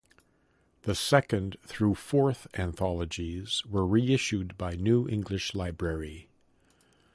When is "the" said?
0.81-0.95